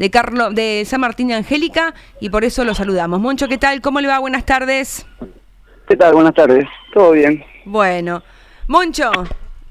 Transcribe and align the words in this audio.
de 0.00 0.10
Carlos 0.10 0.54
de 0.54 0.84
San 0.86 1.00
Martín 1.00 1.26
de 1.26 1.34
Angélica 1.34 1.92
y 2.20 2.30
por 2.30 2.44
eso 2.44 2.62
lo 2.64 2.72
saludamos. 2.72 3.18
Moncho, 3.18 3.48
¿qué 3.48 3.58
tal? 3.58 3.80
¿Cómo 3.80 4.00
le 4.00 4.06
va? 4.06 4.20
Buenas 4.20 4.46
tardes. 4.46 5.04
¿Qué 5.88 5.96
tal? 5.96 6.14
Buenas 6.14 6.34
tardes. 6.34 6.66
¿Todo 6.94 7.10
bien? 7.10 7.42
Bueno, 7.64 8.22
Moncho, 8.68 9.10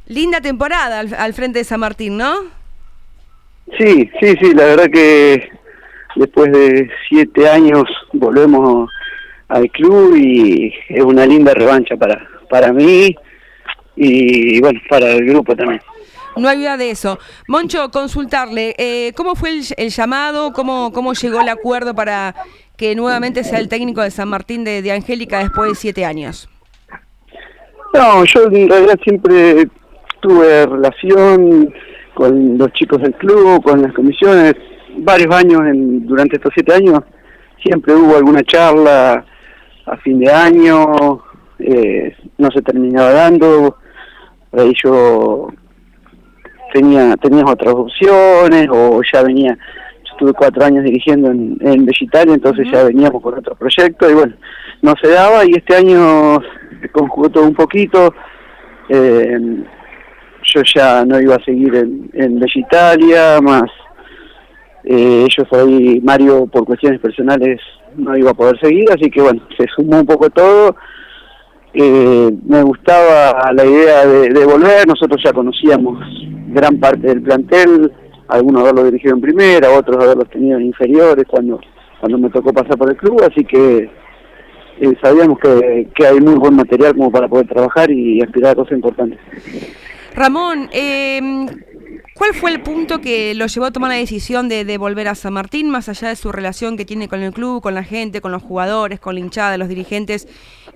linda 0.08 0.42
temporada 0.42 1.00
al, 1.00 1.34
frente 1.34 1.60
de 1.60 1.64
San 1.64 1.80
Martín, 1.80 2.18
¿no? 2.18 2.42
Sí, 3.78 4.10
sí, 4.20 4.36
sí, 4.42 4.54
la 4.54 4.66
verdad 4.66 4.88
que 4.92 5.50
después 6.18 6.52
de 6.52 6.90
siete 7.08 7.48
años 7.50 7.86
volvemos 8.12 8.90
al 9.48 9.72
club 9.72 10.14
y 10.18 10.74
es 10.90 11.06
una 11.06 11.26
linda 11.26 11.54
revancha 11.54 11.96
para, 11.96 12.28
para 12.50 12.74
mí 12.74 13.16
y 13.96 14.60
bueno, 14.60 14.82
para 14.90 15.10
el 15.10 15.26
grupo 15.26 15.56
también. 15.56 15.80
No 16.38 16.48
hay 16.50 16.60
duda 16.60 16.78
de 16.78 16.92
eso. 16.92 17.20
Moncho, 17.48 17.90
consultarle, 17.92 18.76
eh, 18.78 19.14
¿cómo 19.16 19.36
fue 19.36 19.60
el, 19.78 19.90
llamado? 19.90 20.54
¿Cómo, 20.54 20.92
¿Cómo 20.94 21.14
llegó 21.14 21.42
el 21.42 21.50
acuerdo 21.50 21.94
para 21.94 22.36
que 22.76 22.96
nuevamente 22.96 23.44
sea 23.44 23.60
el 23.60 23.70
técnico 23.70 24.02
de 24.02 24.12
San 24.12 24.30
Martín 24.30 24.64
de, 24.64 24.82
de 24.82 24.92
Angélica 24.92 25.40
después 25.40 25.70
de 25.70 25.76
siete 25.76 26.06
años? 26.06 26.50
No, 27.94 28.24
yo 28.26 28.44
en 28.46 28.70
realidad 28.70 29.00
siempre 29.04 29.68
tuve 30.20 30.66
relación 30.66 31.74
con 32.14 32.58
los 32.58 32.72
chicos 32.74 33.02
del 33.02 33.14
club, 33.14 33.64
con 33.64 33.82
las 33.82 33.94
comisiones, 33.94 34.56
varios 34.98 35.34
años 35.34 35.62
en, 35.62 36.06
durante 36.06 36.38
estos 36.38 36.52
siete 36.54 36.74
años, 36.74 37.00
siempre 37.62 37.94
hubo 37.96 38.18
alguna 38.18 38.44
charla 38.44 39.26
a 39.86 39.98
fin 39.98 40.20
de 40.20 40.32
año, 40.32 41.24
eh, 41.60 42.16
no 42.38 42.52
se 42.52 42.62
terminaba 42.62 43.12
dando, 43.12 43.78
ahí 44.52 44.74
yo 44.84 45.50
tenía 46.78 47.18
tenías 47.18 47.50
otras 47.50 47.74
opciones 47.74 48.68
o 48.70 49.02
ya 49.12 49.24
venía 49.24 49.58
yo 50.04 50.12
estuve 50.12 50.34
cuatro 50.34 50.64
años 50.64 50.84
dirigiendo 50.84 51.32
en, 51.32 51.58
en 51.62 51.88
entonces 52.30 52.68
ya 52.72 52.84
veníamos 52.84 53.22
con 53.22 53.34
otro 53.34 53.56
proyecto 53.56 54.10
y 54.10 54.14
bueno 54.14 54.34
no 54.84 54.94
se 55.02 55.10
daba 55.10 55.44
y 55.44 55.52
este 55.56 55.76
año 55.76 56.40
se 56.82 56.90
conjugó 56.90 57.30
todo 57.30 57.46
un 57.46 57.56
poquito 57.56 58.14
eh, 58.90 59.40
yo 60.44 60.62
ya 60.76 61.04
no 61.04 61.20
iba 61.20 61.36
a 61.36 61.44
seguir 61.44 61.76
en, 61.76 62.10
en 62.14 62.40
Vegetalia 62.40 63.42
más 63.42 63.72
eh, 64.84 65.26
ellos 65.26 65.48
ahí 65.52 66.00
Mario 66.04 66.46
por 66.46 66.66
cuestiones 66.66 67.00
personales 67.00 67.60
no 67.96 68.16
iba 68.16 68.32
a 68.32 68.36
poder 68.36 68.60
seguir 68.60 68.86
así 68.92 69.10
que 69.10 69.22
bueno 69.22 69.42
se 69.58 69.66
sumó 69.76 70.00
un 70.00 70.06
poco 70.06 70.30
todo 70.30 70.76
eh, 71.74 72.32
me 72.46 72.64
gustaba 72.64 73.52
la 73.54 73.66
idea 73.66 74.06
de, 74.06 74.46
volver, 74.46 74.88
nosotros 74.88 75.22
ya 75.24 75.34
conocíamos 75.34 76.00
gran 76.48 76.80
parte 76.80 77.08
del 77.08 77.22
plantel, 77.22 77.92
algunos 78.28 78.62
haberlo 78.62 78.86
dirigido 78.86 79.16
en 79.16 79.22
primera, 79.22 79.72
otros 79.72 80.04
haberlos 80.04 80.30
tenido 80.30 80.58
en 80.58 80.66
inferiores 80.68 81.26
cuando, 81.28 81.60
cuando 82.00 82.18
me 82.18 82.30
tocó 82.30 82.54
pasar 82.54 82.78
por 82.78 82.90
el 82.90 82.98
club, 82.98 83.22
así 83.24 83.44
que 83.46 83.90
eh, 84.80 84.94
sabíamos 85.02 85.40
que, 85.40 85.88
que 85.94 86.08
hay 86.08 86.20
muy 86.20 86.36
buen 86.36 86.56
material 86.56 86.96
como 86.96 87.12
para 87.12 87.28
poder 87.28 87.48
trabajar 87.48 87.92
y 87.92 88.22
aspirar 88.22 88.52
a 88.52 88.56
cosas 88.56 88.74
importantes. 88.74 89.20
Ramón, 90.16 90.68
eh, 90.72 91.22
¿Cuál 92.14 92.34
fue 92.34 92.52
el 92.52 92.62
punto 92.62 93.00
que 93.00 93.36
lo 93.36 93.46
llevó 93.48 93.68
a 93.68 93.72
tomar 93.72 93.90
la 93.92 93.98
decisión 93.98 94.50
de, 94.50 94.78
volver 94.78 95.08
a 95.08 95.16
San 95.16 95.34
Martín, 95.34 95.70
más 95.70 95.90
allá 95.90 96.10
de 96.10 96.16
su 96.16 96.32
relación 96.32 96.78
que 96.78 96.86
tiene 96.86 97.08
con 97.08 97.22
el 97.22 97.32
club, 97.32 97.62
con 97.62 97.76
la 97.76 97.84
gente, 97.84 98.22
con 98.22 98.32
los 98.32 98.42
jugadores, 98.42 99.00
con 99.00 99.16
la 99.16 99.22
hinchada, 99.22 99.58
los 99.58 99.70
dirigentes 99.70 100.28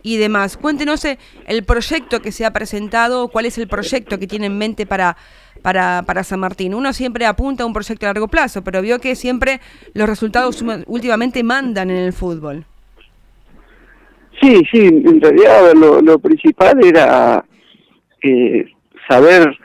y 0.04 0.18
demás? 0.18 0.58
Cuéntenos 0.58 1.04
eh, 1.06 1.18
el 1.48 1.64
proyecto 1.64 2.22
que 2.22 2.32
se 2.32 2.46
ha 2.46 2.54
presentado, 2.54 3.28
cuál 3.28 3.46
es 3.46 3.58
el 3.58 3.68
proyecto 3.68 4.20
que 4.20 4.28
tiene 4.28 4.46
en 4.48 4.58
mente 4.58 4.86
para, 4.86 5.18
para, 5.62 6.04
para 6.06 6.24
San 6.24 6.40
Martín. 6.40 6.74
Uno 6.74 6.94
siempre 6.94 7.26
apunta 7.26 7.64
a 7.64 7.66
un 7.66 7.74
proyecto 7.74 8.06
a 8.06 8.10
largo 8.10 8.28
plazo, 8.28 8.64
pero 8.64 8.82
vio 8.82 9.00
que 9.00 9.16
siempre 9.16 9.60
los 9.94 10.08
resultados 10.08 10.64
últimamente 10.86 11.44
mandan 11.44 11.90
en 11.90 11.98
el 11.98 12.14
fútbol. 12.14 12.66
Sí, 14.42 14.62
sí, 14.72 14.88
en 14.88 15.22
realidad 15.22 15.74
lo, 15.76 16.18
principal 16.18 16.84
era 16.84 17.46
eh, 18.24 18.66
saber 19.08 19.56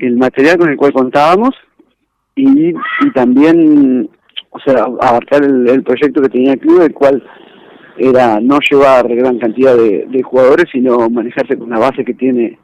el 0.00 0.16
material 0.16 0.58
con 0.58 0.68
el 0.68 0.76
cual 0.76 0.92
contábamos 0.92 1.50
y, 2.34 2.70
y 2.70 3.10
también, 3.14 4.08
o 4.50 4.60
sea, 4.60 4.84
abarcar 5.00 5.44
el, 5.44 5.82
proyecto 5.82 6.22
que 6.22 6.28
tenía 6.28 6.52
el 6.54 6.60
club, 6.60 6.82
el 6.82 6.94
cual 6.94 7.22
era 7.98 8.40
no 8.40 8.58
llevar 8.70 9.08
gran 9.14 9.38
cantidad 9.38 9.76
de, 9.76 10.22
jugadores, 10.22 10.66
sino 10.72 11.10
manejarse 11.10 11.58
con 11.58 11.70
la 11.70 11.78
base 11.78 12.04
que 12.04 12.14
tiene 12.14 12.58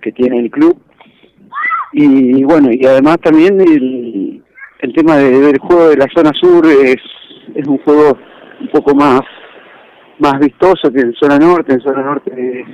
que 0.00 0.12
tiene 0.12 0.40
el 0.40 0.50
club. 0.50 0.76
Y, 1.92 2.42
bueno, 2.44 2.70
y 2.72 2.84
además 2.86 3.18
también 3.22 3.60
el, 3.60 4.42
el 4.80 4.92
tema 4.94 5.16
de, 5.16 5.30
del 5.40 5.58
juego 5.58 5.90
de 5.90 5.96
la 5.96 6.08
zona 6.14 6.32
sur 6.34 6.66
es, 6.66 6.96
es 7.54 7.68
un 7.68 7.78
juego 7.78 8.18
un 8.60 8.68
poco 8.68 8.94
más 8.94 9.20
más 10.18 10.38
vistoso 10.38 10.92
que 10.92 11.00
en 11.00 11.12
zona 11.14 11.38
norte, 11.38 11.72
en 11.72 11.80
zona 11.80 12.02
norte 12.02 12.64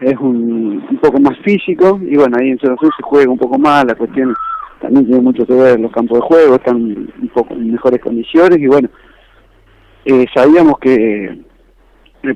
es 0.00 0.16
un, 0.18 0.84
un 0.90 0.98
poco 0.98 1.20
más 1.20 1.36
físico 1.38 2.00
y 2.02 2.16
bueno, 2.16 2.36
ahí 2.40 2.50
en 2.50 2.58
Zona 2.58 2.76
Sur 2.80 2.92
se 2.96 3.02
juega 3.02 3.30
un 3.30 3.38
poco 3.38 3.58
más, 3.58 3.84
la 3.84 3.94
cuestión 3.94 4.34
también 4.80 5.06
tiene 5.06 5.20
mucho 5.20 5.46
que 5.46 5.52
ver 5.52 5.78
los 5.78 5.92
campos 5.92 6.18
de 6.18 6.26
juego, 6.26 6.54
están 6.54 6.76
un 6.76 7.30
poco 7.34 7.54
en 7.54 7.72
mejores 7.72 8.00
condiciones 8.00 8.58
y 8.58 8.66
bueno, 8.66 8.88
eh, 10.06 10.26
sabíamos 10.34 10.78
que 10.78 11.38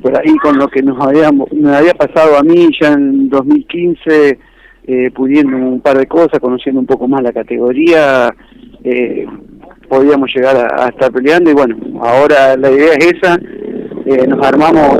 por 0.03 0.19
ahí 0.19 0.35
con 0.39 0.59
lo 0.59 0.69
que 0.69 0.83
nos 0.83 0.99
habíamos, 1.05 1.51
me 1.53 1.75
había 1.75 1.95
pasado 1.95 2.39
a 2.39 2.43
mí 2.43 2.69
ya 2.81 2.93
en 2.93 3.29
2015, 3.29 4.39
eh, 4.87 5.11
pudiendo 5.15 5.57
un 5.57 5.81
par 5.81 5.99
de 5.99 6.07
cosas, 6.07 6.41
conociendo 6.41 6.81
un 6.81 6.87
poco 6.87 7.07
más 7.07 7.23
la 7.23 7.33
categoría, 7.33 8.35
eh, 8.83 9.27
podíamos 9.89 10.35
llegar 10.35 10.57
a, 10.57 10.89
estar 10.89 11.13
peleando 11.13 11.51
y 11.51 11.55
bueno, 11.55 11.77
ahora 12.03 12.57
la 12.57 12.71
idea 12.71 12.95
es 12.95 13.13
esa, 13.13 13.39
eh, 14.07 14.27
nos 14.27 14.47
armamos 14.47 14.99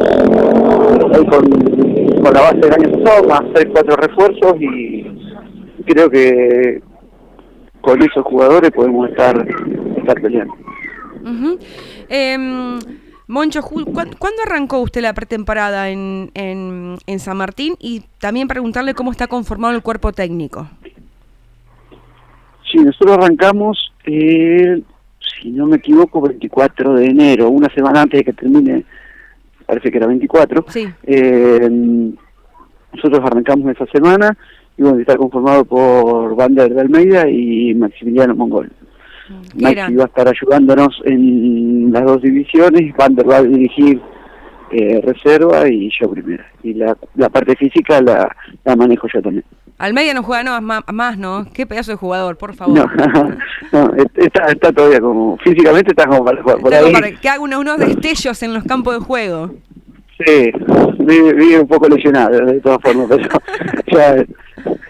con 1.31 1.84
con 2.25 2.33
la 2.33 2.41
base 2.41 2.57
del 2.57 2.73
año 2.73 3.05
pasado, 3.05 3.29
más 3.29 3.43
3, 3.53 3.67
4 3.71 3.97
refuerzos 3.97 4.55
y 4.59 5.05
creo 5.85 6.09
que 6.09 6.81
con 7.83 8.01
esos 8.01 8.25
jugadores 8.25 8.71
podemos 8.71 9.11
estar, 9.11 9.47
estar 9.99 10.21
peleando. 10.23 10.55
Em, 12.09 12.79
Moncho, 13.27 13.61
¿cuándo 13.63 14.43
arrancó 14.47 14.81
usted 14.81 15.03
la 15.03 15.13
pretemporada 15.13 15.91
en, 15.91 16.31
en, 16.33 16.97
en, 17.07 17.19
San 17.19 17.37
Martín? 17.37 17.75
Y 17.79 18.05
también 18.21 18.49
preguntarle 18.49 18.95
cómo 18.95 19.11
está 19.11 19.27
conformado 19.27 19.75
el 19.75 19.83
cuerpo 19.83 20.13
técnico. 20.13 20.67
Sí, 22.71 22.79
nosotros 22.79 23.19
arrancamos, 23.19 23.93
eh, 24.07 24.81
si 25.43 25.51
no 25.51 25.67
me 25.67 25.77
equivoco, 25.77 26.23
24 26.23 26.95
de 26.95 27.07
enero, 27.07 27.51
una 27.51 27.69
semana 27.75 28.03
antes 28.03 28.21
de 28.21 28.25
que 28.25 28.33
termine 28.33 28.85
parece 29.67 29.91
que 29.91 29.99
era 29.99 30.07
24. 30.07 30.65
Sí. 30.69 30.89
Eh, 31.05 31.69
nosotros 32.93 33.21
arrancamos 33.25 33.75
esa 33.75 33.87
semana 33.87 34.37
y 34.77 34.83
bueno, 34.83 34.99
está 34.99 35.17
conformado 35.17 35.65
por 35.65 36.35
Vander 36.37 36.73
de 36.73 36.81
Almeida 36.81 37.29
y 37.29 37.75
Maximiliano 37.75 38.35
Mongol. 38.35 38.71
Mm, 39.29 39.63
Maxi 39.63 39.95
va 39.95 40.05
a 40.05 40.07
estar 40.07 40.29
ayudándonos 40.29 41.01
en 41.05 41.93
las 41.93 42.05
dos 42.05 42.23
divisiones, 42.23 42.95
Vander 42.97 43.29
va 43.29 43.39
a 43.39 43.43
dirigir 43.43 44.01
eh, 44.71 45.01
reserva 45.03 45.69
y 45.69 45.91
yo 45.99 46.11
primera. 46.11 46.47
Y 46.63 46.75
la, 46.75 46.97
la 47.15 47.29
parte 47.29 47.57
física 47.57 48.01
la, 48.01 48.35
la 48.65 48.77
manejo 48.77 49.07
yo 49.13 49.23
también. 49.23 49.45
Almeida 49.79 50.15
no 50.15 50.23
juega 50.23 50.45
no, 50.45 50.61
más, 50.61 51.19
¿no? 51.19 51.47
Qué 51.53 51.67
pedazo 51.67 51.93
de 51.93 51.97
jugador, 51.97 52.37
por 52.37 52.55
favor. 52.55 52.79
No, 52.79 52.87
no 53.73 53.95
está, 54.15 54.47
está, 54.47 54.73
todavía 54.73 55.01
como, 55.01 55.37
físicamente 55.39 55.91
está 55.91 56.07
como 56.07 56.25
para 56.25 56.43
jugar 56.43 56.59
por 56.59 56.75
ahí. 56.75 56.93
Para 56.93 57.11
que 57.11 57.29
haga 57.29 57.41
unos, 57.41 57.79
destellos 57.79 58.43
en 58.43 58.55
los 58.55 58.65
campos 58.65 58.95
de 58.95 59.01
juego. 59.01 59.51
Sí, 60.17 60.53
vive, 61.01 61.59
un 61.59 61.67
poco 61.67 61.89
lesionado 61.89 62.39
de 62.47 62.61
todas 62.61 62.79
formas, 62.83 63.09
pero 63.09 63.29
ya 63.93 64.25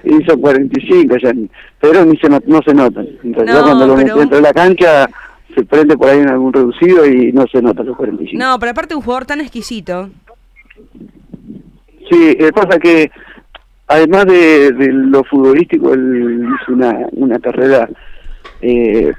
hizo 0.05 0.39
45, 0.39 1.17
ya, 1.17 1.33
pero 1.81 2.05
ni 2.05 2.19
se 2.19 2.29
no, 2.29 2.61
se 2.63 2.75
nota. 2.75 3.01
En 3.01 3.33
realidad 3.33 3.63
cuando 3.63 3.87
lo 3.87 3.97
mete 3.97 4.13
dentro 4.13 4.37
de 4.37 4.43
la 4.43 4.53
cancha 4.53 5.09
se 5.55 5.65
prende 5.65 5.97
por 5.97 6.11
ahí 6.11 6.19
en 6.19 6.29
algún 6.29 6.53
reducido 6.53 7.07
y 7.07 7.33
no 7.33 7.47
se 7.47 7.63
nota 7.63 7.83
los 7.83 7.97
45. 7.97 8.39
No, 8.39 8.59
pero 8.59 8.73
aparte 8.73 8.95
un 8.95 9.01
jugador 9.01 9.25
tan 9.25 9.41
exquisito. 9.41 10.11
Sí, 12.11 12.37
pasa 12.55 12.79
que 12.79 13.11
además 13.87 14.27
de, 14.27 14.73
lo 14.91 15.25
futbolístico, 15.25 15.93
él 15.93 16.49
hizo 16.61 16.73
una, 16.73 17.07
una 17.13 17.39
carrera 17.39 17.89
eh, 18.61 19.13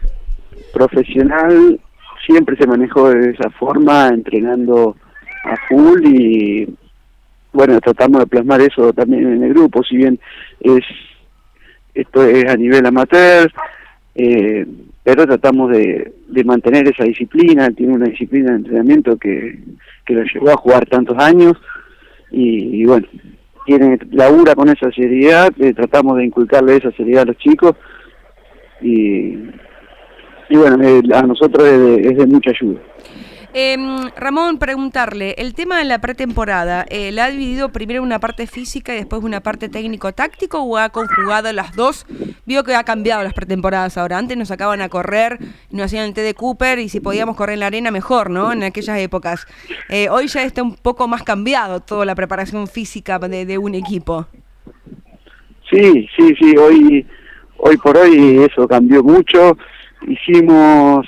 profesional, 0.74 1.80
siempre 2.26 2.58
se 2.58 2.68
manejó 2.68 3.10
de 3.10 3.32
esa 3.32 3.50
forma, 3.52 4.08
entrenando 4.08 4.96
a 5.46 5.56
full 5.68 6.04
y 6.06 6.68
bueno, 7.54 7.80
tratamos 7.80 8.22
de 8.22 8.28
plasmar 8.28 8.62
eso 8.62 8.92
también 8.92 9.32
en 9.32 9.44
el 9.44 9.54
grupo, 9.54 9.84
si 9.84 9.98
bien 9.98 10.20
es 10.60 10.84
esto 11.94 12.26
es 12.26 12.44
a 12.50 12.58
nivel 12.58 12.86
amateur, 12.86 13.50
eh, 14.16 14.66
pero 15.02 15.26
tratamos 15.26 15.72
de, 15.72 16.14
de 16.28 16.44
mantener 16.44 16.90
esa 16.90 17.06
disciplina, 17.06 17.70
tiene 17.70 17.94
una 17.94 18.08
disciplina 18.08 18.52
de 18.52 18.58
entrenamiento 18.58 19.16
que, 19.18 19.60
que 20.06 20.14
lo 20.14 20.24
llevó 20.24 20.50
a 20.50 20.58
jugar 20.58 20.86
tantos 20.88 21.18
años 21.18 21.54
y 22.32 22.84
bueno, 22.84 23.08
tiene 23.66 23.98
labura 24.12 24.56
con 24.56 24.70
esa 24.70 24.92
seriedad, 24.92 25.52
eh, 25.60 25.74
tratamos 25.74 26.18
de 26.18 26.26
inculcarle 26.26 26.78
esa 26.78 26.92
seriedad 26.92 27.24
a 27.24 27.26
los 27.26 27.38
chicos 27.38 27.76
y, 28.82 29.38
y 30.50 30.58
bueno, 30.58 30.78
a 31.14 31.22
nosotros 31.24 31.68
es 31.68 32.18
de 32.18 32.28
mucha 32.28 32.52
ayuda. 32.52 32.80
Eh, 33.58 33.78
Ramón, 34.18 34.58
preguntarle, 34.58 35.34
el 35.38 35.54
tema 35.54 35.78
de 35.78 35.86
la 35.86 36.00
pretemporada, 36.00 36.86
eh, 36.90 37.14
¿la 37.14 37.24
ha 37.24 37.32
dividido 37.32 37.70
primero 37.70 38.04
una 38.04 38.20
parte 38.20 38.48
física 38.48 38.94
y 38.94 38.98
después 38.98 39.24
una 39.24 39.40
parte 39.40 39.70
técnico-táctico 39.70 40.60
o 40.62 40.78
ha 40.78 40.90
conjugado 40.90 41.54
las 41.54 41.74
dos? 41.74 42.06
Vio 42.46 42.66
que 42.66 42.76
ha 42.76 42.84
cambiado 42.84 43.24
las 43.24 43.32
pretemporadas 43.32 43.98
ahora. 43.98 44.18
Antes 44.18 44.36
nos 44.36 44.50
sacaban 44.50 44.82
a 44.82 44.90
correr, 44.90 45.40
nos 45.72 45.86
hacían 45.86 46.04
el 46.04 46.14
té 46.14 46.20
de 46.20 46.34
Cooper 46.34 46.80
y 46.80 46.90
si 46.90 47.00
podíamos 47.00 47.38
correr 47.38 47.54
en 47.54 47.62
la 47.62 47.68
arena 47.68 47.92
mejor, 47.92 48.30
¿no? 48.30 48.52
En 48.52 48.62
aquellas 48.62 49.00
épocas. 49.00 49.48
Eh, 49.88 50.10
hoy 50.10 50.28
ya 50.28 50.44
está 50.44 50.62
un 50.62 50.76
poco 50.76 51.08
más 51.08 51.24
cambiado 51.24 51.80
toda 51.80 52.04
la 52.04 52.14
preparación 52.14 52.68
física 52.68 53.20
de, 53.20 53.46
de 53.46 53.58
un 53.58 53.74
equipo. 53.74 54.28
Sí, 55.72 56.10
sí, 56.18 56.36
sí, 56.42 56.58
hoy, 56.58 57.08
hoy 57.56 57.78
por 57.78 57.96
hoy 57.96 58.44
eso 58.52 58.68
cambió 58.68 59.02
mucho. 59.02 59.58
Hicimos 60.06 61.08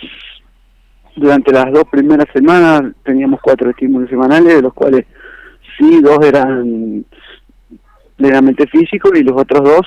durante 1.18 1.52
las 1.52 1.72
dos 1.74 1.84
primeras 1.92 2.28
semanas 2.34 2.94
teníamos 3.04 3.42
cuatro 3.42 3.70
estímulos 3.70 4.10
semanales, 4.10 4.56
de 4.56 4.62
los 4.62 4.74
cuales 4.74 5.06
sí, 5.78 6.00
dos 6.02 6.20
eran 6.26 7.04
meramente 8.18 8.66
físicos 8.68 9.12
y 9.16 9.24
los 9.24 9.40
otros 9.40 9.64
dos 9.64 9.82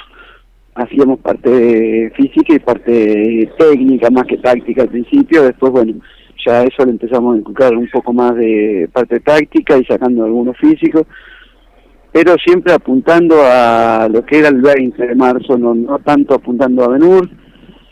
hacíamos 0.75 1.19
parte 1.21 2.13
física 2.17 2.55
y 2.55 2.59
parte 2.59 3.51
técnica 3.59 4.11
más 4.11 4.25
que 4.25 4.39
táctica 4.39 4.83
al 4.83 4.89
principio, 4.89 5.45
después 5.45 5.73
bueno, 5.73 5.95
ya 6.45 6.63
eso 6.63 6.85
le 6.85 6.93
empezamos 6.93 7.35
a 7.35 7.39
inculcar 7.39 7.77
un 7.77 7.89
poco 7.89 8.13
más 8.13 8.35
de 8.35 8.89
parte 8.93 9.21
táctica 9.21 9.77
y 9.79 9.85
sacando 9.85 10.25
algunos 10.25 10.57
físicos, 10.57 11.07
pero 12.13 12.35
siempre 12.45 12.73
apuntando 12.73 13.37
a 13.43 14.09
lo 14.11 14.25
que 14.25 14.39
era 14.39 14.49
el 14.49 14.61
20 14.61 15.07
de 15.07 15.15
marzo, 15.15 15.57
no, 15.59 15.75
no 15.75 15.99
tanto 16.01 16.35
apuntando 16.35 16.85
a 16.85 16.89
Benur, 16.89 17.29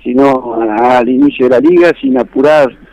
sino 0.02 0.54
al 0.54 1.08
inicio 1.08 1.48
de 1.48 1.60
la 1.60 1.60
liga, 1.60 1.92
sin 2.00 2.18
apurar 2.18 2.87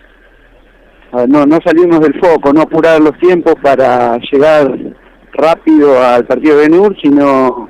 no, 1.28 1.46
no 1.46 1.60
salimos 1.64 2.00
del 2.02 2.20
foco, 2.20 2.52
no 2.54 2.62
apurar 2.62 3.02
los 3.02 3.18
tiempos 3.20 3.56
para 3.62 4.18
llegar 4.32 4.78
rápido 5.34 6.02
al 6.04 6.26
partido 6.26 6.58
de 6.58 6.70
NUR, 6.70 6.96
sino 7.02 7.70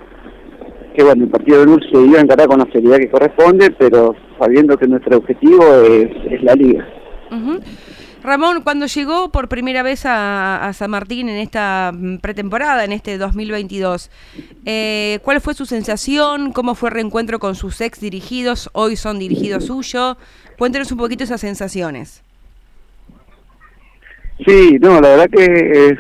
que 0.95 1.03
bueno, 1.03 1.25
el 1.25 1.30
partido 1.30 1.59
de 1.59 1.65
NUR 1.65 1.81
se 1.92 2.01
iba 2.01 2.19
a 2.19 2.21
encarar 2.21 2.47
con 2.47 2.59
la 2.59 2.68
seriedad 2.71 2.97
que 2.97 3.09
corresponde, 3.09 3.71
pero 3.71 4.15
sabiendo 4.39 4.77
que 4.77 4.88
nuestro 4.88 5.18
objetivo 5.18 5.63
es, 5.83 6.44
la 6.44 6.53
liga. 6.53 6.86
Ramón, 8.24 8.62
cuando 8.63 8.88
llegó 8.88 9.30
por 9.31 9.50
primera 9.50 9.83
vez 9.83 10.03
a, 10.06 10.71
San 10.74 10.89
Martín 10.89 11.30
en 11.30 11.38
esta 11.38 11.91
mm, 11.94 12.18
pretemporada, 12.18 12.83
en 12.83 12.91
este 12.91 13.18
2022, 13.18 14.09
eh, 14.65 15.19
¿cuál 15.24 15.41
fue 15.41 15.53
su 15.53 15.65
sensación? 15.65 16.51
¿Cómo 16.51 16.74
fue 16.75 16.89
el 16.89 16.95
reencuentro 16.95 17.39
con 17.39 17.56
sus 17.56 17.81
ex 17.81 18.00
dirigidos? 18.00 18.69
Hoy 18.74 18.95
son 18.95 19.19
dirigidos 19.19 19.65
suyos. 19.65 20.18
Cuéntenos 20.57 20.91
un 20.91 20.98
poquito 20.98 21.24
esas 21.24 21.41
sensaciones. 21.41 22.24
Sí, 24.45 24.77
no, 24.81 24.99
la 24.99 25.09
verdad 25.09 25.29
que 25.29 25.43
es 25.43 25.99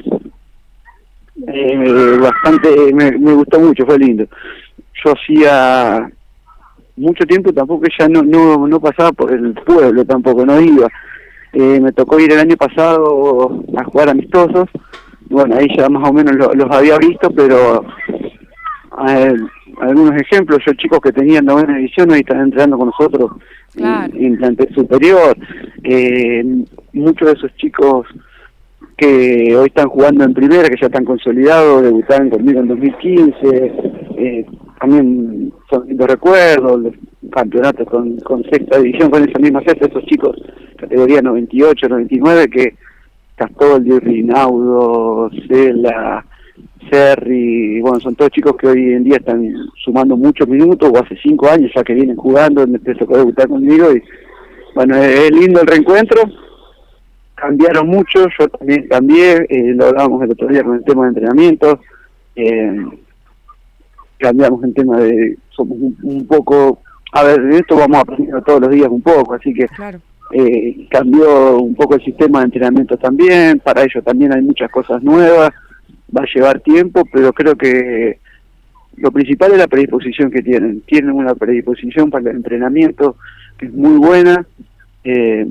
eh, 1.47 2.17
bastante, 2.19 2.93
me, 2.93 3.33
gustó 3.33 3.59
mucho, 3.59 3.85
fue 3.85 3.99
lindo. 3.99 4.25
Yo 5.03 5.13
hacía 5.13 6.09
mucho 6.97 7.25
tiempo 7.25 7.51
tampoco 7.53 7.85
ya 7.99 8.07
no, 8.07 8.23
no, 8.23 8.67
no 8.67 8.79
pasaba 8.79 9.11
por 9.11 9.31
el 9.31 9.53
pueblo, 9.53 10.05
tampoco, 10.05 10.45
no 10.45 10.59
iba. 10.59 10.87
Eh, 11.53 11.79
me 11.79 11.91
tocó 11.93 12.19
ir 12.19 12.31
el 12.33 12.39
año 12.39 12.57
pasado 12.57 13.63
a 13.77 13.83
jugar 13.85 14.09
amistosos, 14.09 14.69
bueno, 15.29 15.55
ahí 15.55 15.67
ya 15.77 15.87
más 15.89 16.09
o 16.09 16.13
menos 16.13 16.35
los 16.35 16.71
había 16.71 16.97
visto, 16.97 17.29
pero 17.31 17.85
algunos 19.81 20.21
ejemplos, 20.21 20.59
yo 20.65 20.73
chicos 20.73 20.99
que 21.01 21.11
tenían 21.11 21.45
novena 21.45 21.77
edición 21.79 22.11
hoy 22.11 22.19
están 22.19 22.41
entrenando 22.41 22.77
con 22.77 22.87
nosotros 22.87 23.31
en, 23.75 24.37
plantel 24.37 24.73
superior, 24.73 25.37
eh, 25.83 26.43
muchos 26.95 27.27
de 27.27 27.33
esos 27.33 27.55
chicos 27.57 28.07
que 28.97 29.55
hoy 29.55 29.67
están 29.67 29.89
jugando 29.89 30.23
en 30.23 30.33
primera, 30.33 30.69
que 30.69 30.79
ya 30.79 30.87
están 30.87 31.05
consolidados, 31.05 31.83
debutaron 31.83 32.29
conmigo 32.29 32.61
en 32.61 32.67
2015, 32.67 33.35
eh, 34.17 34.45
también 34.79 35.51
son 35.69 35.85
los 35.89 36.07
recuerdos, 36.07 36.93
campeonatos 37.31 37.87
con, 37.89 38.17
con 38.17 38.43
sexta 38.43 38.79
división, 38.79 39.09
con 39.09 39.27
esa 39.27 39.39
misma 39.39 39.61
sexta, 39.61 39.87
esos 39.87 40.05
chicos, 40.05 40.37
categoría 40.77 41.21
98, 41.21 41.89
99, 41.89 42.49
que 42.49 42.75
Castoldi, 43.35 43.99
Rinaudo, 43.99 45.29
Cela, 45.47 46.25
Serri, 46.89 47.81
bueno, 47.81 47.99
son 47.99 48.15
todos 48.15 48.31
chicos 48.31 48.55
que 48.57 48.67
hoy 48.67 48.93
en 48.93 49.03
día 49.03 49.17
están 49.17 49.43
sumando 49.83 50.15
muchos 50.15 50.47
minutos, 50.47 50.89
o 50.93 51.03
hace 51.03 51.17
cinco 51.21 51.49
años 51.49 51.71
ya 51.75 51.83
que 51.83 51.93
vienen 51.93 52.15
jugando, 52.15 52.65
me 52.65 52.79
tocó 52.79 53.17
debutar 53.17 53.49
conmigo, 53.49 53.91
y 53.91 54.01
bueno, 54.73 54.95
es 54.95 55.31
lindo 55.31 55.61
el 55.61 55.67
reencuentro, 55.67 56.21
cambiaron 57.35 57.87
mucho, 57.87 58.27
yo 58.39 58.47
también 58.49 58.87
cambié, 58.87 59.45
eh, 59.49 59.73
lo 59.75 59.87
hablábamos 59.87 60.23
el 60.23 60.31
otro 60.31 60.47
día 60.47 60.63
con 60.63 60.75
el 60.75 60.83
tema 60.83 61.03
de 61.03 61.09
entrenamiento, 61.09 61.79
eh, 62.35 62.85
cambiamos 64.17 64.63
el 64.63 64.73
tema 64.73 64.99
de, 64.99 65.37
somos 65.49 65.77
un, 66.01 66.25
poco, 66.27 66.79
a 67.11 67.23
ver, 67.23 67.41
de 67.41 67.57
esto 67.57 67.75
vamos 67.75 67.99
aprendiendo 67.99 68.41
todos 68.41 68.61
los 68.61 68.71
días 68.71 68.87
un 68.89 69.01
poco, 69.01 69.33
así 69.33 69.53
que 69.53 69.67
eh, 70.33 70.87
cambió 70.89 71.57
un 71.57 71.75
poco 71.75 71.95
el 71.95 72.03
sistema 72.03 72.39
de 72.39 72.45
entrenamiento 72.45 72.97
también, 72.97 73.59
para 73.59 73.83
ello 73.83 74.01
también 74.01 74.33
hay 74.33 74.41
muchas 74.41 74.71
cosas 74.71 75.03
nuevas, 75.03 75.51
va 76.15 76.21
a 76.21 76.33
llevar 76.33 76.61
tiempo, 76.61 77.03
pero 77.11 77.33
creo 77.33 77.55
que 77.55 78.19
lo 78.97 79.11
principal 79.11 79.51
es 79.51 79.57
la 79.57 79.67
predisposición 79.67 80.31
que 80.31 80.41
tienen, 80.41 80.81
tienen 80.81 81.11
una 81.11 81.35
predisposición 81.35 82.09
para 82.09 82.29
el 82.29 82.37
entrenamiento 82.37 83.17
que 83.57 83.65
es 83.65 83.73
muy 83.73 83.97
buena, 83.97 84.45
eh, 85.03 85.45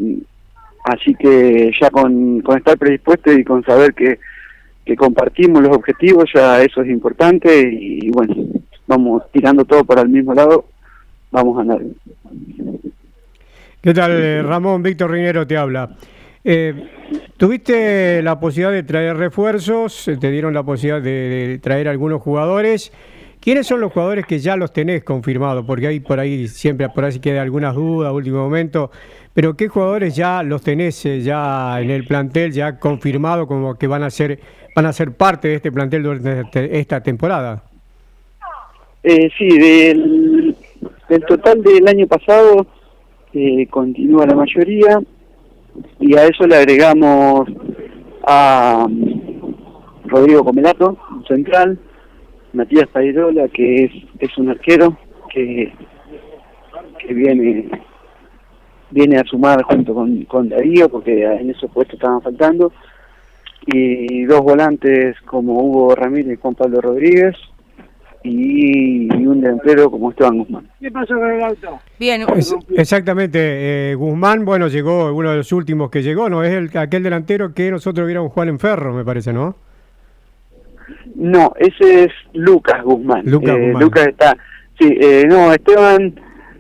Así 0.85 1.15
que 1.15 1.73
ya 1.81 1.91
con, 1.91 2.43
estar 2.57 2.77
predispuesto 2.77 3.33
y 3.33 3.43
con 3.43 3.65
saber 3.65 3.95
que, 3.95 4.19
compartimos 4.97 5.63
los 5.63 5.75
objetivos, 5.75 6.31
ya 6.35 6.63
eso 6.63 6.83
es 6.83 6.91
importante 6.91 7.69
y, 7.73 8.11
bueno, 8.11 8.35
vamos 8.87 9.23
tirando 9.33 9.65
todo 9.65 9.83
para 9.83 10.03
el 10.03 10.11
mismo 10.11 10.35
lado, 10.35 10.67
vamos 11.31 11.57
a 11.57 11.63
andar. 11.63 11.81
¿Qué 13.81 13.95
tal, 13.95 14.13
eh, 14.13 14.43
Ramón? 14.43 14.83
Víctor 14.83 15.11
Rinero 15.11 15.47
te 15.47 15.57
habla. 15.57 15.97
Eh, 16.45 16.75
tuviste 17.39 18.23
la 18.23 18.39
posibilidad 18.39 18.73
de 18.73 18.83
traer 18.83 19.17
refuerzos, 19.17 20.11
te 20.21 20.31
dieron 20.31 20.53
la 20.53 20.63
posibilidad 20.63 21.01
de, 21.01 21.59
traer 21.63 21.89
algunos 21.89 22.21
jugadores. 22.21 22.93
¿Quiénes 23.45 23.67
son 23.67 23.83
los 23.83 23.93
jugadores 23.93 24.25
que 24.25 24.39
ya 24.39 24.57
los 24.57 24.73
tenés 24.73 25.05
confirmados? 25.05 25.67
Porque 25.67 25.87
hay 25.87 26.01
por 26.01 26.19
ahí 26.19 26.49
siempre 26.49 26.89
por 26.89 27.05
ahí 27.05 27.19
queda 27.19 27.43
algunas 27.43 27.75
dudas 27.75 28.11
último 28.11 28.39
momento. 28.39 28.91
Pero 29.35 29.55
¿qué 29.55 29.69
jugadores 29.69 30.17
ya 30.17 30.43
los 30.43 30.63
tenés 30.63 31.05
eh, 31.05 31.21
ya 31.21 31.79
en 31.79 31.91
el 31.91 32.07
plantel, 32.07 32.53
ya 32.53 32.79
confirmado 32.79 33.47
como 33.47 33.75
que 33.75 33.87
van 33.87 34.03
a 34.03 34.09
ser 34.09 34.41
van 34.75 34.87
a 34.87 34.95
ser 34.95 35.13
parte 35.13 35.49
de 35.49 35.57
este 35.57 35.71
plantel 35.71 36.05
durante 36.05 36.41
este, 36.41 36.79
esta 36.79 37.03
temporada? 37.03 37.63
Eh, 39.03 39.29
sí, 39.37 39.59
del, 39.59 40.57
total 41.29 41.63
del 41.63 41.87
año 41.87 42.07
pasado 42.07 42.67
eh, 43.35 43.67
continúa 43.67 44.25
la 44.25 44.37
mayoría 44.37 45.01
y 46.01 46.17
a 46.17 46.25
eso 46.25 46.47
le 46.47 46.57
agregamos 46.57 47.47
a 48.27 48.87
um, 48.89 49.55
Rodrigo 50.07 50.43
Comelato, 50.43 50.97
central, 51.29 51.79
Matías 52.55 52.89
Pairola, 52.89 53.49
que 53.49 53.85
es, 53.85 53.93
es 54.19 54.39
un 54.39 54.51
arquero 54.51 54.97
que, 55.31 55.73
que 56.99 57.15
viene 57.15 57.69
viene 58.91 59.19
a 59.19 59.25
sumar 59.25 59.63
junto 59.63 59.93
con, 59.93 60.25
con 60.25 60.49
Darío, 60.49 60.89
porque 60.89 61.25
en 61.25 61.51
esos 61.51 61.71
puestos 61.71 61.95
estaban 61.95 62.23
faltando, 62.23 62.73
y 63.67 64.25
dos 64.25 64.41
volantes 64.41 65.21
como 65.23 65.59
Hugo 65.59 65.97
Ramírez 65.97 66.35
y 66.35 66.41
Juan 66.41 66.55
Pablo 66.55 66.81
Rodríguez, 66.81 67.35
y, 68.23 69.13
un 69.27 69.41
delantero 69.41 69.91
como 69.91 70.11
Esteban 70.11 70.39
Guzmán. 70.39 70.69
¿Qué 70.81 70.91
pasó 70.91 71.15
con 71.15 71.31
el 71.31 71.43
auto? 71.43 71.79
Bien, 71.99 72.25
exactamente. 72.77 73.39
Eh, 73.91 73.95
Guzmán, 73.97 74.45
bueno, 74.45 74.69
llegó, 74.69 75.13
uno 75.13 75.31
de 75.33 75.39
los 75.39 75.53
últimos 75.53 75.91
que 75.91 76.03
llegó, 76.03 76.31
¿no? 76.31 76.43
Es 76.43 76.53
el, 76.53 76.77
aquel 76.79 77.03
delantero 77.03 77.53
que 77.53 77.71
nosotros 77.71 78.07
viéramos 78.07 78.33
jugar 78.33 78.49
en 78.49 78.59
Ferro, 78.59 78.95
me 78.95 79.05
parece, 79.05 79.33
¿no? 79.33 79.57
No, 81.15 81.53
ese 81.59 82.05
es 82.05 82.13
Lucas 82.33 82.83
Guzmán. 82.83 83.23
Lucas, 83.25 83.57
eh, 83.57 83.73
Lucas 83.79 84.07
está... 84.09 84.37
Sí, 84.79 84.89
eh, 85.01 85.25
no, 85.29 85.53
Esteban 85.53 86.15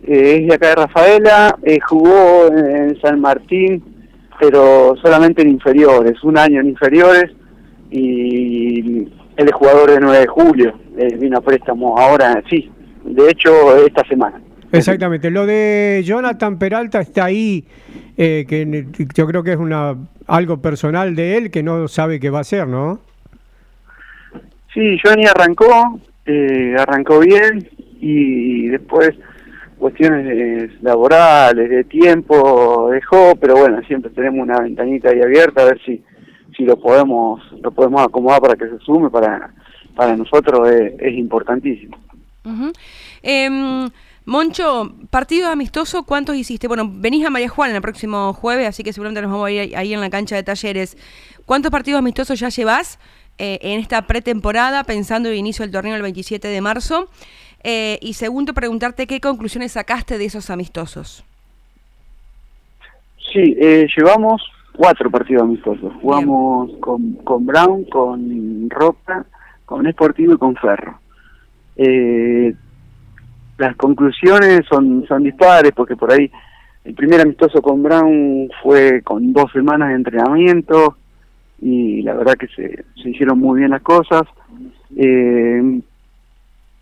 eh, 0.07 0.41
es 0.41 0.49
de 0.49 0.55
acá 0.55 0.69
de 0.69 0.75
Rafaela, 0.75 1.59
eh, 1.63 1.79
jugó 1.81 2.49
en, 2.49 3.01
San 3.01 3.21
Martín, 3.21 3.83
pero 4.39 4.95
solamente 5.01 5.41
en 5.43 5.49
inferiores, 5.49 6.23
un 6.23 6.37
año 6.37 6.61
en 6.61 6.69
inferiores, 6.69 7.31
y 7.91 9.09
él 9.37 9.47
es 9.49 9.53
jugador 9.53 9.91
de 9.91 10.01
9 10.01 10.19
de 10.19 10.27
julio, 10.27 10.75
eh, 10.99 11.17
vino 11.19 11.39
a 11.39 11.41
préstamo 11.41 11.99
ahora, 11.99 12.43
sí, 12.51 12.71
de 13.05 13.31
hecho 13.31 13.77
esta 13.87 14.07
semana. 14.07 14.41
Exactamente, 14.73 15.31
lo 15.31 15.47
de 15.47 16.03
Jonathan 16.05 16.59
Peralta 16.59 17.01
está 17.01 17.27
ahí, 17.27 17.65
que 18.17 18.87
yo 19.15 19.27
creo 19.27 19.43
que 19.43 19.53
es 19.53 19.59
una 19.59 19.97
algo 20.27 20.61
personal 20.61 21.15
de 21.15 21.37
él 21.37 21.51
que 21.51 21.63
no 21.63 21.87
sabe 21.87 22.19
qué 22.19 22.29
va 22.29 22.39
a 22.39 22.41
hacer, 22.43 22.67
¿no? 22.67 22.99
Sí, 24.75 24.99
Johnny 25.03 25.25
arrancó, 25.25 26.01
arrancó 26.77 27.21
bien 27.21 27.69
y 28.01 28.67
después 28.69 29.15
cuestiones 29.79 30.83
laborales, 30.83 31.71
de 31.71 31.85
tiempo, 31.85 32.91
dejó, 32.91 33.37
pero 33.37 33.57
bueno, 33.57 33.81
siempre 33.87 34.11
tenemos 34.11 34.41
una 34.41 34.59
ventanita 34.61 35.11
ahí 35.11 35.21
abierta 35.21 35.63
a 35.63 35.67
ver 35.67 35.81
si 35.85 36.03
si 36.57 36.65
lo 36.65 36.77
podemos 36.77 37.41
lo 37.61 37.71
podemos 37.71 38.03
acomodar 38.03 38.41
para 38.41 38.55
que 38.55 38.69
se 38.69 38.79
sume 38.79 39.11
para 39.11 39.53
para 39.95 40.17
nosotros 40.17 40.69
es, 40.71 41.15
importantísimo. 41.15 41.97
Em, 43.23 43.89
Moncho, 44.27 44.95
partido 45.11 45.51
amistoso, 45.51 46.05
¿cuántos 46.05 46.35
hiciste? 46.35 46.67
Bueno, 46.67 46.91
venís 46.93 47.25
a 47.27 47.31
María 47.31 47.49
Juana 47.49 47.77
el 47.77 47.83
próximo 47.83 48.33
jueves, 48.33 48.67
así 48.67 48.83
que 48.83 48.93
seguramente 48.93 49.23
nos 49.23 49.31
vamos 49.31 49.47
a 49.47 49.51
ir 49.51 49.77
ahí 49.77 49.93
en 49.95 50.01
la 50.01 50.11
cancha 50.11 50.35
de 50.35 50.43
talleres. 50.43 50.97
¿Cuántos 51.45 51.71
partidos 51.71 51.99
amistosos 51.99 52.41
ya 52.41 52.49
llevas 52.49 52.99
eh, 53.39 53.59
en 53.63 53.81
esta 53.81 54.03
pretemporada, 54.07 54.85
pensando 54.85 55.29
en 55.29 55.35
el 55.35 55.41
inicio 55.41 55.65
del 55.65 55.73
torneo 55.73 55.97
el 55.97 56.03
27 56.03 56.49
de 56.49 56.61
marzo? 56.61 57.09
Eh, 57.63 57.99
y 58.03 58.13
segundo, 58.13 58.53
preguntarte 58.53 59.07
qué 59.07 59.21
conclusiones 59.21 59.73
sacaste 59.73 60.19
de 60.19 60.27
esos 60.27 60.51
amistosos. 60.51 61.25
Sí, 63.33 63.57
eh, 63.59 63.87
llevamos 63.97 64.43
cuatro 64.77 65.11
partidos 65.11 65.45
amistosos. 65.45 65.93
Jugamos 66.01 66.71
con, 66.81 67.15
con 67.25 67.47
Brown, 67.47 67.85
con 67.85 68.69
Roca, 68.69 69.25
con 69.65 69.87
Esportivo 69.87 70.35
y 70.35 70.39
con 70.39 70.55
Ferro. 70.57 70.99
Eh, 71.77 72.55
las 73.57 73.77
conclusiones 73.77 74.61
son, 74.69 75.05
son 75.07 75.23
dispares 75.23 75.73
porque 75.73 75.97
por 75.97 76.13
ahí 76.13 76.31
el 76.85 76.95
primer 76.95 77.23
amistoso 77.23 77.63
con 77.63 77.83
Brown 77.83 78.51
fue 78.63 79.01
con 79.03 79.33
dos 79.33 79.51
semanas 79.53 79.89
de 79.89 79.95
entrenamiento 79.95 80.97
y 81.61 82.03
la 82.03 82.15
verdad 82.15 82.35
que 82.35 82.49
se, 82.49 82.85
hicieron 83.09 83.39
muy 83.39 83.61
bien 83.61 83.71
las 83.71 83.83
cosas. 83.83 84.23
Eh, 84.97 85.81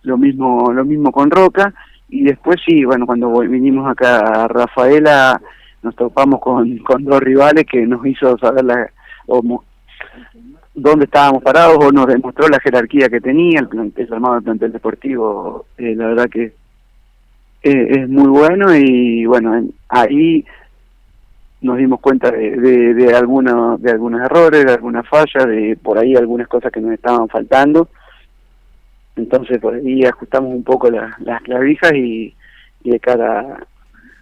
lo 0.03 0.19
mismo 0.19 0.73
lo 0.73 0.85
mismo 0.85 1.13
con 1.13 1.31
Roca 1.31 1.73
y 2.09 2.25
después 2.25 2.57
sí, 2.67 2.85
bueno, 2.85 3.07
cuando 3.07 3.33
vinimos 3.41 3.89
acá 3.89 4.19
a 4.19 4.49
Rafaela 4.49 5.41
nos 5.83 5.97
topamos 5.97 6.41
con, 6.41 6.79
con 6.79 7.05
dos 7.05 7.21
rivales 7.21 7.65
que 7.65 7.87
nos 7.87 8.05
hizo 8.07 8.37
saber 8.39 8.65
la, 8.65 8.91
dónde 10.75 11.05
estábamos 11.05 11.43
parados 11.43 11.79
o 11.81 11.93
nos 11.93 12.07
demostró 12.07 12.49
la 12.49 12.61
jerarquía 12.61 13.09
que 13.09 13.21
tenía 13.21 13.61
el 13.61 13.69
plantel 13.69 14.13
armado 14.13 14.35
del 14.35 14.45
plantel 14.45 14.73
deportivo 14.73 15.67
eh, 15.79 15.95
la 15.95 16.09
verdad 16.09 16.29
que 16.29 16.55
eh, 17.63 17.87
es 18.03 18.09
muy 18.09 18.29
bueno 18.29 18.75
y 18.75 19.25
bueno 19.27 19.63
ahí 19.89 20.45
nos 21.63 21.79
dimos 21.79 22.01
cuenta 22.01 22.31
de, 22.31 22.57
de, 22.57 22.95
de 22.95 23.15
algunos 23.15 23.81
de 23.81 23.91
algunos 23.91 24.21
errores 24.21 24.67
de 24.67 24.73
algunas 24.73 25.09
fallas 25.09 25.47
de 25.47 25.79
por 25.83 25.99
ahí 25.99 26.15
algunas 26.15 26.49
cosas 26.49 26.71
que 26.73 26.81
nos 26.81 26.93
estaban 26.93 27.29
faltando. 27.29 27.89
Entonces 29.17 29.59
por 29.61 29.75
ahí 29.75 30.05
ajustamos 30.05 30.53
un 30.53 30.65
poco 30.65 30.91
las 30.91 31.43
clavijas 31.43 31.93
y, 31.95 32.35
y 32.83 32.91
de 32.91 33.01
cara 33.01 33.67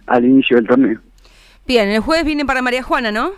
al 0.07 0.25
inicio 0.25 0.57
del 0.57 0.67
torneo. 0.67 0.99
Bien 1.67 1.89
el 1.89 2.01
jueves 2.01 2.25
viene 2.25 2.45
para 2.45 2.61
María 2.61 2.83
Juana 2.83 3.11
no 3.11 3.31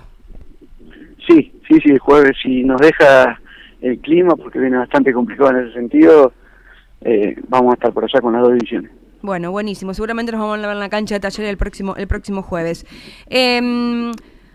Sí, 1.27 1.53
sí, 1.67 1.79
sí, 1.81 1.91
el 1.91 1.99
jueves 1.99 2.35
si 2.41 2.63
nos 2.63 2.81
deja 2.81 3.39
el 3.81 3.99
clima, 3.99 4.35
porque 4.35 4.59
viene 4.59 4.77
bastante 4.77 5.13
complicado 5.13 5.51
en 5.51 5.65
ese 5.65 5.73
sentido, 5.73 6.33
eh, 7.01 7.35
vamos 7.47 7.71
a 7.71 7.73
estar 7.75 7.93
por 7.93 8.03
allá 8.03 8.21
con 8.21 8.33
las 8.33 8.41
dos 8.41 8.53
divisiones. 8.53 8.91
Bueno, 9.23 9.51
buenísimo. 9.51 9.93
Seguramente 9.93 10.33
nos 10.33 10.41
vamos 10.41 10.59
a 10.59 10.67
ver 10.67 10.71
en 10.71 10.81
la 10.81 10.89
cancha 10.89 11.15
de 11.15 11.21
taller 11.21 11.45
el 11.45 11.55
próximo, 11.55 11.95
el 11.95 12.07
próximo 12.07 12.41
jueves. 12.41 12.85
Eh, 13.29 14.11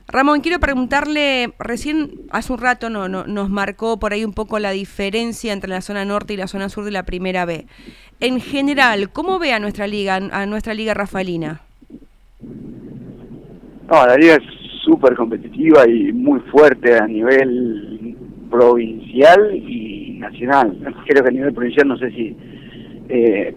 Ramón, 0.09 0.41
quiero 0.43 0.61
preguntarle, 0.61 1.55
recién 1.59 2.11
hace 2.31 2.53
un 2.53 2.59
rato 2.59 2.91
no, 2.91 3.09
no, 3.09 3.27
nos 3.27 3.49
marcó 3.49 3.99
por 3.99 4.13
ahí 4.13 4.27
un 4.27 4.35
poco 4.35 4.59
la 4.59 4.73
diferencia 4.73 5.55
entre 5.55 5.71
la 5.71 5.81
zona 5.81 6.05
norte 6.05 6.35
y 6.35 6.37
la 6.37 6.49
zona 6.49 6.69
sur 6.69 6.85
de 6.85 6.91
la 6.91 7.05
primera 7.05 7.47
B. 7.47 7.65
En 8.21 8.41
general, 8.41 9.11
¿cómo 9.11 9.39
ve 9.39 9.55
a 9.55 9.59
nuestra 9.59 9.87
liga, 9.87 10.17
a 10.17 10.45
nuestra 10.45 10.75
liga 10.75 10.93
rafaelina? 10.93 11.63
No, 12.41 14.07
la 14.07 14.17
liga 14.19 14.35
es 14.35 14.43
súper 14.85 15.15
competitiva 15.15 15.89
y 15.89 16.13
muy 16.13 16.41
fuerte 16.41 16.95
a 16.95 17.07
nivel 17.07 18.17
provincial 18.51 19.55
y 19.55 20.19
nacional. 20.19 20.77
Creo 21.07 21.23
que 21.23 21.29
a 21.31 21.33
nivel 21.33 21.55
provincial 21.55 21.89
no 21.89 21.97
sé 21.97 22.11
si 22.11 22.37
eh, 23.09 23.55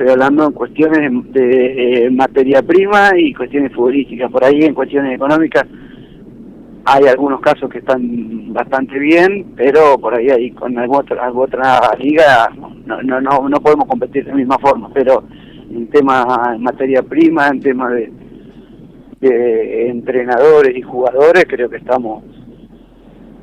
estoy 0.00 0.12
hablando 0.12 0.46
en 0.46 0.52
cuestiones 0.52 1.32
de, 1.32 2.06
eh, 2.06 2.10
materia 2.10 2.62
prima 2.62 3.10
y 3.18 3.34
cuestiones 3.34 3.70
futbolísticas. 3.74 4.30
Por 4.30 4.42
ahí 4.42 4.62
en 4.62 4.72
cuestiones 4.72 5.14
económicas 5.14 5.66
hay 6.86 7.04
algunos 7.04 7.40
casos 7.40 7.68
que 7.68 7.80
están 7.80 8.50
bastante 8.54 8.98
bien, 8.98 9.52
pero 9.54 9.98
por 9.98 10.14
ahí, 10.14 10.30
hay 10.30 10.52
con 10.52 10.78
alguna 10.78 11.00
otra, 11.00 11.30
otra 11.30 11.80
liga 11.98 12.48
no, 12.56 13.02
no, 13.02 13.20
no, 13.20 13.48
no 13.48 13.60
podemos 13.60 13.86
competir 13.86 14.24
de 14.24 14.30
la 14.30 14.36
misma 14.38 14.58
forma. 14.58 14.90
Pero 14.94 15.22
en 15.70 15.86
tema 15.88 16.24
de 16.52 16.58
materia 16.58 17.02
prima, 17.02 17.48
en 17.48 17.60
tema 17.60 17.90
de 17.90 18.10
de 19.20 19.90
entrenadores 19.90 20.74
y 20.74 20.80
jugadores, 20.80 21.44
creo 21.46 21.68
que 21.68 21.76
estamos 21.76 22.24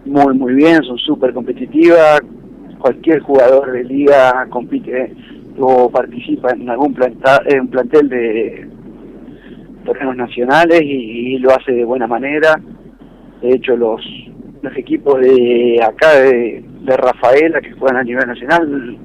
muy, 0.05 0.35
muy 0.35 0.55
bien, 0.55 0.81
son 0.81 0.97
súper 0.97 1.35
competitivas. 1.35 2.19
Cualquier 2.79 3.19
jugador 3.19 3.73
de 3.73 3.83
liga 3.83 4.47
compite 4.49 5.13
o 5.59 5.89
participa 5.89 6.51
en 6.51 6.69
algún 6.69 6.93
planta, 6.93 7.41
en 7.45 7.67
plantel 7.67 8.09
de 8.09 8.67
torneos 9.85 10.15
nacionales 10.15 10.81
y, 10.81 11.37
lo 11.39 11.51
hace 11.51 11.71
de 11.71 11.85
buena 11.85 12.07
manera. 12.07 12.59
De 13.41 13.51
hecho, 13.51 13.75
los, 13.75 14.01
los 14.61 14.75
equipos 14.77 15.19
de 15.19 15.79
acá 15.83 16.15
de, 16.15 16.63
de 16.81 16.97
Rafaela 16.97 17.61
que 17.61 17.71
juegan 17.73 17.97
a 17.97 18.03
nivel 18.03 18.27
nacional 18.27 18.97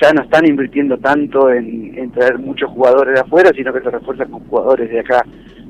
ya 0.00 0.12
no 0.12 0.22
están 0.22 0.46
invirtiendo 0.46 0.98
tanto 0.98 1.50
en, 1.50 2.10
traer 2.12 2.38
muchos 2.38 2.70
jugadores 2.70 3.14
de 3.14 3.20
afuera, 3.20 3.50
sino 3.54 3.72
que 3.72 3.80
se 3.80 3.90
refuerzan 3.90 4.30
con 4.30 4.46
jugadores 4.48 4.90
de 4.90 5.00
acá, 5.00 5.24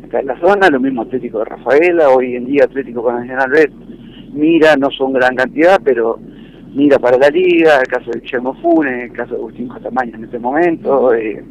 acá 0.04 0.20
en 0.20 0.26
la 0.26 0.40
zona, 0.40 0.68
lo 0.68 0.80
mismo 0.80 1.02
Atlético 1.02 1.40
de 1.40 1.44
Rafaela, 1.46 2.10
hoy 2.10 2.36
en 2.36 2.46
día 2.46 2.64
Atlético 2.64 3.02
con 3.02 3.14
Nacional 3.16 3.50
B, 3.50 3.70
mira, 4.32 4.76
no 4.76 4.90
son 4.90 5.12
gran 5.12 5.34
cantidad, 5.34 5.80
pero 5.84 6.18
mira 6.76 6.98
para 6.98 7.16
la 7.16 7.30
liga, 7.30 7.78
el 7.80 7.88
caso 7.88 8.10
de 8.10 8.20
Guillermo 8.20 8.54
Funes, 8.60 9.04
el 9.04 9.12
caso 9.12 9.30
de 9.30 9.40
Agustín 9.40 9.68
Jotamaña 9.68 10.16
en 10.16 10.24
este 10.24 10.38
momento, 10.38 11.14
eh, 11.14 11.42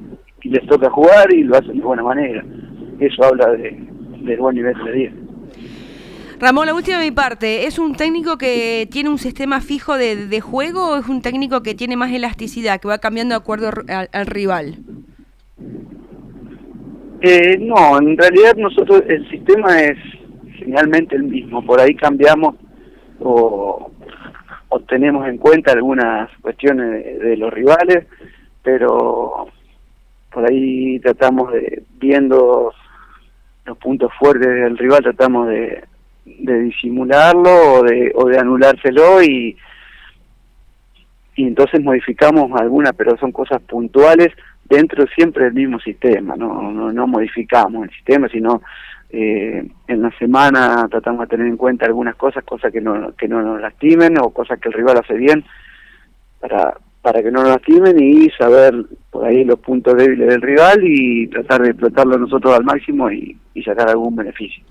y 0.44 0.50
les 0.50 0.66
toca 0.68 0.90
jugar 0.92 1.34
y 1.34 1.44
lo 1.44 1.58
hacen 1.58 1.78
de 1.78 1.84
buena 1.84 2.04
manera. 2.04 2.46
Eso 3.00 3.24
habla 3.26 3.52
de, 3.52 3.76
del 4.22 4.40
buen 4.40 4.56
nivel 4.56 4.76
de 4.78 4.84
la 4.84 4.92
liga. 4.92 5.12
Ramón, 6.40 6.68
la 6.68 6.76
última 6.76 7.00
de 7.00 7.06
mi 7.06 7.12
parte, 7.12 7.66
¿es 7.66 7.80
un 7.80 7.96
técnico 7.96 8.38
que 8.38 8.88
tiene 8.92 9.10
un 9.10 9.18
sistema 9.18 9.62
fijo 9.62 9.98
de, 9.98 10.42
juego 10.42 10.90
o 10.90 10.98
es 10.98 11.08
un 11.08 11.22
técnico 11.22 11.64
que 11.64 11.74
tiene 11.74 11.96
más 11.96 12.12
elasticidad, 12.12 12.80
que 12.80 12.88
va 12.88 13.00
cambiando 13.00 13.34
de 13.34 13.42
acuerdo 13.42 13.72
al, 14.12 14.26
rival? 14.28 14.76
Eh, 17.22 17.58
no, 17.60 17.98
en 17.98 18.16
realidad 18.18 18.56
nosotros 18.58 19.02
el 19.08 19.28
sistema 19.30 19.82
es 19.82 19.98
generalmente 20.58 21.16
el 21.16 21.24
mismo, 21.24 21.66
por 21.66 21.80
ahí 21.80 21.96
cambiamos 21.96 22.56
o, 23.20 23.90
tenemos 24.82 25.28
en 25.28 25.38
cuenta 25.38 25.72
algunas 25.72 26.30
cuestiones 26.42 27.20
de, 27.20 27.38
los 27.38 27.54
rivales, 27.54 28.06
pero 28.64 29.48
por 30.32 30.50
ahí 30.50 31.00
tratamos 31.00 31.52
de, 31.54 31.84
viendo 31.98 32.74
los 33.66 33.78
puntos 33.78 34.12
fuertes 34.20 34.48
del 34.48 34.78
rival, 34.78 35.04
tratamos 35.04 35.48
de, 35.48 35.84
de 36.26 36.60
disimularlo 36.60 37.74
o 37.74 37.84
de, 37.84 38.12
o 38.16 38.26
de 38.26 38.38
anulárselo 38.38 39.22
y, 39.24 39.58
y 41.36 41.44
entonces 41.48 41.82
modificamos 41.82 42.52
algunas, 42.60 42.94
pero 42.96 43.18
son 43.18 43.32
cosas 43.32 43.62
puntuales 43.62 44.32
dentro 44.66 45.06
siempre 45.16 45.46
del 45.46 45.54
mismo 45.54 45.80
sistema, 45.80 46.36
no, 46.36 46.72
no, 46.72 46.92
no 46.92 47.08
modificamos 47.08 47.86
el 47.86 47.92
sistema, 47.92 48.28
sino 48.30 48.62
eh, 49.10 49.66
en 49.88 50.02
la 50.02 50.12
semana 50.18 50.88
tratamos 50.90 51.22
de 51.22 51.28
tener 51.28 51.48
en 51.48 51.58
cuenta 51.58 51.86
algunas 51.86 52.16
cosas, 52.16 52.44
cosas 52.44 52.72
que 52.72 52.82
no, 52.82 53.14
que 53.16 53.28
no 53.28 53.42
nos 53.42 53.62
lastimen 53.62 54.18
o 54.20 54.32
cosas 54.32 54.60
que 54.60 54.70
el 54.70 54.74
rival 54.74 54.98
hace 54.98 55.14
bien 55.14 55.44
para, 56.40 56.76
para 57.02 57.22
que 57.22 57.32
no 57.32 57.42
nos 57.42 57.50
lastimen 57.50 58.02
y 58.02 58.30
saber 58.32 58.74
por 59.12 59.26
ahí 59.26 59.44
los 59.44 59.60
puntos 59.60 59.96
débiles 59.96 60.28
del 60.28 60.42
rival 60.42 60.80
y 60.84 61.28
tratar 61.28 61.62
de 61.62 61.70
explotarlo 61.70 62.18
nosotros 62.18 62.54
al 62.56 62.64
máximo 62.64 63.12
y, 63.12 63.38
y 63.54 63.64
sacar 63.64 63.90
algún 63.90 64.16
beneficio 64.16 64.64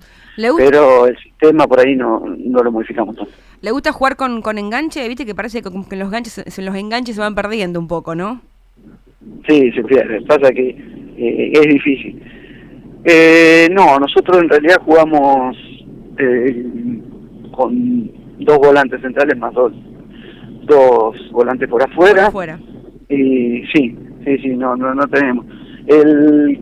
pero 0.57 1.07
el 1.07 1.17
sistema 1.17 1.67
por 1.67 1.79
ahí 1.79 1.95
no, 1.95 2.23
no 2.37 2.63
lo 2.63 2.71
modificamos 2.71 3.15
tanto. 3.15 3.31
¿Le 3.61 3.71
gusta 3.71 3.91
jugar 3.91 4.15
con, 4.15 4.41
con 4.41 4.57
enganche? 4.57 5.07
Viste 5.07 5.25
que 5.25 5.33
parece 5.33 5.61
que, 5.61 5.71
como 5.71 5.87
que 5.87 5.95
los, 5.95 6.07
enganches, 6.07 6.57
los 6.57 6.75
enganches 6.75 7.15
se 7.15 7.21
van 7.21 7.35
perdiendo 7.35 7.79
un 7.79 7.87
poco, 7.87 8.15
¿no? 8.15 8.41
Sí, 9.47 9.71
se 9.71 9.83
pierde. 9.83 10.21
Pasa 10.21 10.51
que 10.51 10.69
eh, 11.17 11.51
es 11.53 11.67
difícil. 11.67 12.21
Eh, 13.03 13.67
no, 13.71 13.99
nosotros 13.99 14.41
en 14.41 14.49
realidad 14.49 14.81
jugamos 14.83 15.55
eh, 16.17 16.65
con 17.51 18.11
dos 18.39 18.57
volantes 18.57 19.01
centrales 19.01 19.37
más 19.37 19.53
dos, 19.53 19.71
dos 20.63 21.15
volantes 21.31 21.69
por 21.69 21.83
afuera. 21.83 22.31
Por 22.31 22.49
afuera. 22.49 22.59
Y 23.09 23.63
sí, 23.73 23.95
sí, 24.25 24.37
sí, 24.41 24.49
no, 24.49 24.75
no, 24.75 24.95
no 24.95 25.07
tenemos. 25.07 25.45
El 25.87 26.59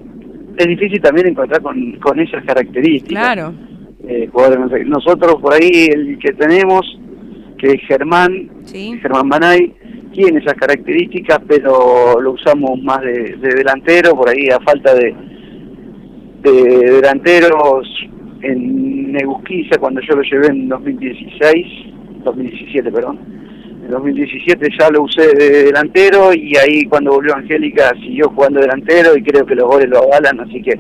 es 0.58 0.68
difícil 0.68 1.02
también 1.02 1.28
encontrar 1.28 1.62
con, 1.62 1.94
con 1.94 2.20
esas 2.20 2.44
características. 2.46 3.34
Claro. 3.34 3.54
Eh, 4.08 4.30
nosotros 4.86 5.36
por 5.42 5.54
ahí 5.54 5.88
el 5.92 6.20
que 6.20 6.34
tenemos, 6.34 6.82
que 7.58 7.72
es 7.72 7.82
Germán, 7.88 8.50
Germán 8.66 9.30
Banay, 9.30 9.74
tiene 10.14 10.40
esas 10.40 10.54
características, 10.54 11.40
pero 11.48 12.22
lo 12.22 12.32
usamos 12.32 12.82
más 12.82 13.02
de, 13.02 13.36
delantero, 13.42 14.16
por 14.16 14.30
ahí 14.30 14.48
a 14.50 14.60
falta 14.62 14.94
de, 14.96 15.14
de 16.42 16.92
delanteros 16.92 17.88
en 18.42 19.12
Negusquiza 19.12 19.78
cuando 19.80 20.02
yo 20.02 20.16
lo 20.16 20.22
llevé 20.24 20.48
en 20.48 20.70
2016, 20.70 21.68
2017, 22.24 22.92
perdón. 22.92 23.20
En 23.84 23.90
2017 23.90 24.70
ya 24.80 24.90
lo 24.90 25.04
usé 25.04 25.36
de 25.36 25.64
delantero 25.66 26.34
y 26.34 26.56
ahí 26.56 26.86
cuando 26.86 27.12
volvió 27.12 27.36
Angélica 27.36 27.92
siguió 28.00 28.30
jugando 28.30 28.62
delantero 28.62 29.18
y 29.18 29.24
creo 29.24 29.46
que 29.46 29.56
los 29.56 29.68
goles 29.68 29.90
lo 29.90 30.00
avalan, 30.00 30.40
así 30.40 30.62
que 30.62 30.80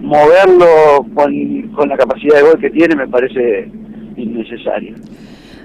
moverlo 0.00 1.06
con, 1.14 1.68
con 1.74 1.88
la 1.88 1.96
capacidad 1.96 2.36
de 2.36 2.42
gol 2.42 2.58
que 2.58 2.70
tiene 2.70 2.96
me 2.96 3.08
parece 3.08 3.68
innecesario. 4.16 4.94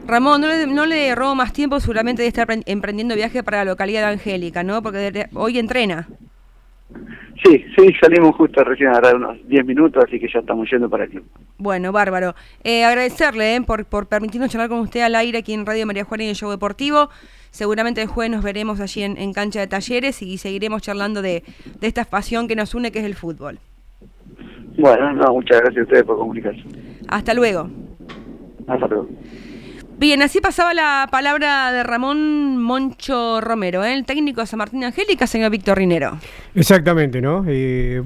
Ramón, 0.07 0.41
no 0.41 0.47
le, 0.47 0.67
no 0.67 0.85
le 0.85 1.13
robo 1.15 1.35
más 1.35 1.53
tiempo, 1.53 1.79
seguramente 1.79 2.21
de 2.21 2.27
estar 2.27 2.47
emprendiendo 2.65 3.15
viaje 3.15 3.43
para 3.43 3.57
la 3.57 3.71
localidad 3.71 4.01
de 4.07 4.13
Angélica, 4.13 4.63
¿no? 4.63 4.81
Porque 4.81 5.27
hoy 5.33 5.59
entrena. 5.59 6.07
Sí, 7.43 7.63
sí, 7.77 7.93
salimos 8.01 8.35
justo 8.35 8.63
recién 8.63 8.89
a 8.89 8.99
dar 8.99 9.15
unos 9.15 9.37
10 9.47 9.65
minutos, 9.65 10.03
así 10.05 10.19
que 10.19 10.27
ya 10.33 10.39
estamos 10.39 10.67
yendo 10.71 10.89
para 10.89 11.03
aquí. 11.03 11.19
Bueno, 11.57 11.91
bárbaro. 11.91 12.33
Eh, 12.63 12.83
agradecerle 12.83 13.55
eh, 13.55 13.61
por, 13.61 13.85
por 13.85 14.07
permitirnos 14.07 14.49
charlar 14.49 14.69
con 14.69 14.79
usted 14.79 15.01
al 15.01 15.15
aire 15.15 15.39
aquí 15.39 15.53
en 15.53 15.65
Radio 15.65 15.85
María 15.85 16.03
Juana 16.03 16.23
y 16.23 16.29
el 16.29 16.35
Show 16.35 16.49
Deportivo. 16.49 17.09
Seguramente 17.51 18.01
el 18.01 18.07
jueves 18.07 18.31
nos 18.31 18.43
veremos 18.43 18.79
allí 18.79 19.03
en, 19.03 19.17
en 19.17 19.33
cancha 19.33 19.59
de 19.59 19.67
talleres 19.67 20.21
y 20.21 20.37
seguiremos 20.37 20.81
charlando 20.81 21.21
de, 21.21 21.43
de 21.79 21.87
esta 21.87 22.05
pasión 22.05 22.47
que 22.47 22.55
nos 22.55 22.73
une, 22.73 22.91
que 22.91 22.99
es 22.99 23.05
el 23.05 23.15
fútbol. 23.15 23.59
Bueno, 24.77 25.13
no, 25.13 25.33
muchas 25.33 25.59
gracias 25.59 25.81
a 25.81 25.83
ustedes 25.83 26.03
por 26.03 26.17
comunicarse. 26.17 26.63
Hasta 27.07 27.33
luego. 27.33 27.69
Hasta 28.67 28.87
luego. 28.87 29.07
Bien, 29.99 30.21
así 30.21 30.39
pasaba 30.41 30.75
la 30.75 31.07
palabra 31.11 31.71
de 31.71 31.81
Ramón 31.81 32.61
Moncho 32.61 33.41
Romero, 33.41 33.83
¿eh? 33.83 33.95
el 33.95 34.05
técnico 34.05 34.41
de 34.41 34.47
San 34.47 34.59
Martín 34.59 34.83
Angélica, 34.83 35.25
señor 35.25 35.49
Víctor 35.49 35.79
Rinero. 35.79 36.19
Exactamente, 36.53 37.19
¿no? 37.19 37.43
Eh, 37.47 38.03